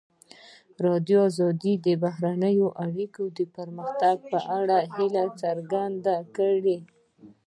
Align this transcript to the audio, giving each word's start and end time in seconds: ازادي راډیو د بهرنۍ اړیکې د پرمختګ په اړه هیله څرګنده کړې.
ازادي 0.03 0.83
راډیو 0.85 1.21
د 1.85 1.87
بهرنۍ 2.03 2.55
اړیکې 2.85 3.25
د 3.37 3.39
پرمختګ 3.57 4.15
په 4.31 4.39
اړه 4.59 4.77
هیله 4.93 5.23
څرګنده 5.41 6.15
کړې. 6.35 6.77